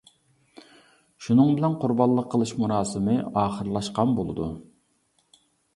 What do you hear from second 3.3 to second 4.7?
ئاخىرلاشقان بولىدۇ.